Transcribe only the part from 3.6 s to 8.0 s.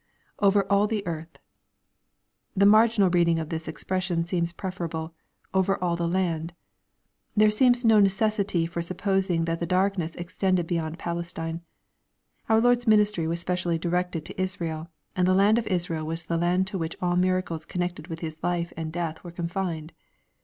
expression seems preferable, —"over all the land." There seems no